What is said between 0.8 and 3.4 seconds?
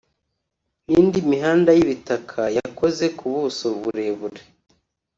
n’indi mihanda y’ibitaka yakoze ku